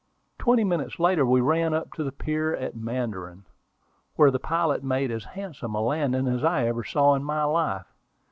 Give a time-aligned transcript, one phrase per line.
[0.39, 3.45] Twenty minutes later we ran up to the pier at Mandarin,
[4.15, 7.85] where the pilot made as handsome a landing as I ever saw in my life.